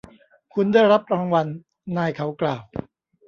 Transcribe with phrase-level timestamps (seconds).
[0.53, 1.47] คุณได้รับรางวัล
[1.97, 2.61] นายเขากล่าว